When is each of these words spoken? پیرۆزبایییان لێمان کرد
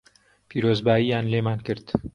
پیرۆزبایییان 0.49 1.25
لێمان 1.31 1.59
کرد 1.67 1.85